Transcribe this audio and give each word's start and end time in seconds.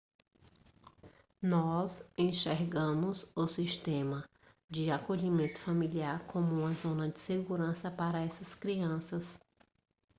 nós 1.39 2.09
enxergamos 2.17 3.31
o 3.35 3.47
sistema 3.47 4.27
de 4.67 4.89
acolhimento 4.89 5.61
familiar 5.61 6.25
como 6.25 6.55
uma 6.55 6.73
zona 6.73 7.07
de 7.07 7.19
segurança 7.19 7.91
para 7.91 8.19
essas 8.23 8.55
crianças 8.55 9.39